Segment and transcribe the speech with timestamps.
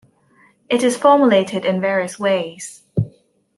[0.67, 2.81] It is formulated in various ways.